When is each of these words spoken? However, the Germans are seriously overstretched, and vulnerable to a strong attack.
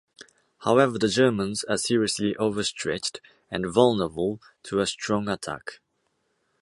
However, 0.61 0.97
the 0.97 1.07
Germans 1.07 1.63
are 1.65 1.77
seriously 1.77 2.35
overstretched, 2.37 3.21
and 3.51 3.67
vulnerable 3.67 4.41
to 4.63 4.79
a 4.79 4.87
strong 4.87 5.29
attack. 5.29 5.79